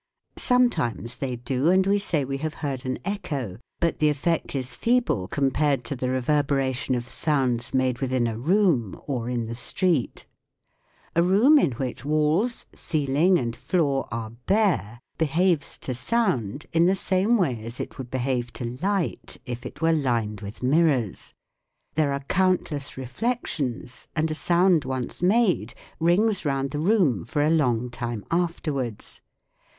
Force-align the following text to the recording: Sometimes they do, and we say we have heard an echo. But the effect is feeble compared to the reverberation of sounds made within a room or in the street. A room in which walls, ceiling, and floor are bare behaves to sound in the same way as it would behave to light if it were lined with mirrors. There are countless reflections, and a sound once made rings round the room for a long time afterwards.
Sometimes 0.39 1.17
they 1.17 1.35
do, 1.35 1.69
and 1.69 1.85
we 1.85 1.99
say 1.99 2.25
we 2.25 2.37
have 2.37 2.55
heard 2.65 2.87
an 2.87 2.97
echo. 3.05 3.59
But 3.79 3.99
the 3.99 4.09
effect 4.09 4.55
is 4.55 4.73
feeble 4.73 5.27
compared 5.27 5.83
to 5.83 5.95
the 5.95 6.09
reverberation 6.09 6.95
of 6.95 7.07
sounds 7.07 7.71
made 7.71 7.99
within 7.99 8.25
a 8.25 8.35
room 8.39 8.99
or 9.05 9.29
in 9.29 9.45
the 9.45 9.53
street. 9.53 10.25
A 11.15 11.21
room 11.21 11.59
in 11.59 11.73
which 11.73 12.03
walls, 12.03 12.65
ceiling, 12.73 13.37
and 13.37 13.55
floor 13.55 14.07
are 14.11 14.31
bare 14.47 14.97
behaves 15.19 15.77
to 15.85 15.93
sound 15.93 16.65
in 16.73 16.87
the 16.87 16.95
same 16.95 17.37
way 17.37 17.61
as 17.63 17.79
it 17.79 17.99
would 17.99 18.09
behave 18.09 18.51
to 18.53 18.65
light 18.81 19.37
if 19.45 19.67
it 19.67 19.83
were 19.83 19.93
lined 19.93 20.41
with 20.41 20.63
mirrors. 20.63 21.35
There 21.93 22.11
are 22.11 22.21
countless 22.23 22.97
reflections, 22.97 24.07
and 24.15 24.31
a 24.31 24.33
sound 24.33 24.83
once 24.83 25.21
made 25.21 25.75
rings 25.99 26.43
round 26.43 26.71
the 26.71 26.79
room 26.79 27.23
for 27.23 27.43
a 27.43 27.51
long 27.51 27.91
time 27.91 28.25
afterwards. 28.31 29.21